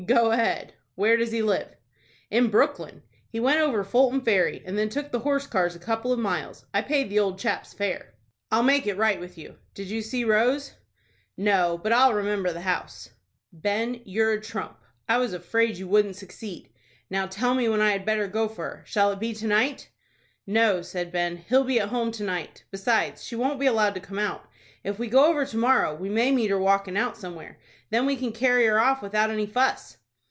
"Go 0.07 0.31
ahead. 0.31 0.73
Where 0.95 1.15
does 1.15 1.31
he 1.31 1.43
live?" 1.43 1.75
"In 2.31 2.47
Brooklyn. 2.49 3.03
We 3.31 3.39
went 3.39 3.59
over 3.59 3.83
Fulton 3.83 4.21
Ferry, 4.21 4.63
and 4.65 4.75
then 4.75 4.89
took 4.89 5.11
the 5.11 5.19
horse 5.19 5.45
cars 5.45 5.75
a 5.75 5.79
couple 5.79 6.11
of 6.11 6.17
miles. 6.17 6.65
I 6.73 6.81
paid 6.81 7.07
the 7.07 7.19
old 7.19 7.37
chap's 7.37 7.71
fare." 7.71 8.15
"I'll 8.51 8.63
make 8.63 8.87
it 8.87 8.97
right 8.97 9.19
with 9.19 9.37
you. 9.37 9.57
Did 9.75 9.89
you 9.91 10.01
see 10.01 10.23
Rose?" 10.23 10.73
"No; 11.37 11.77
but 11.77 11.91
I'll 11.93 12.15
remember 12.15 12.51
the 12.51 12.61
house." 12.61 13.09
"Ben, 13.53 14.01
you're 14.03 14.31
a 14.33 14.41
trump. 14.41 14.79
I 15.07 15.19
was 15.19 15.33
afraid 15.33 15.77
you 15.77 15.87
wouldn't 15.87 16.15
succeed. 16.15 16.69
Now 17.11 17.27
tell 17.27 17.53
me 17.53 17.69
when 17.69 17.79
I 17.79 17.91
had 17.91 18.03
better 18.03 18.27
go 18.27 18.47
for 18.49 18.77
her? 18.77 18.83
Shall 18.87 19.11
it 19.11 19.19
be 19.19 19.33
to 19.35 19.45
night?" 19.45 19.91
"No," 20.47 20.81
said 20.81 21.11
Ben; 21.11 21.37
"he'll 21.37 21.63
be 21.63 21.79
at 21.79 21.89
home 21.89 22.11
to 22.13 22.23
night. 22.23 22.63
Besides, 22.71 23.23
she 23.23 23.35
won't 23.35 23.59
be 23.59 23.67
allowed 23.67 23.93
to 23.93 23.99
come 23.99 24.17
out. 24.19 24.47
If 24.83 24.97
we 24.97 25.07
go 25.09 25.25
over 25.27 25.45
to 25.45 25.57
morrow, 25.57 25.93
we 25.93 26.09
may 26.09 26.31
meet 26.31 26.49
her 26.49 26.57
walkin' 26.57 26.97
out 26.97 27.15
somewhere. 27.17 27.59
Then 27.91 28.05
we 28.07 28.15
can 28.15 28.31
carry 28.31 28.65
her 28.65 28.79
off 28.79 29.01
without 29.03 29.29
any 29.29 29.45
fuss." 29.45 29.97